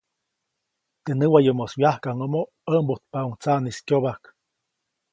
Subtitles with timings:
[1.03, 4.23] Teʼ näwayomoʼis wyajkaʼŋʼomo ʼäʼmbujtpaʼuŋ tsaʼnis kyobajk.